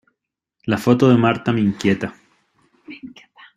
La 0.65 0.79
foto 0.79 1.09
de 1.09 1.15
Marta 1.15 1.51
me 1.53 1.61
inquieta. 1.61 2.15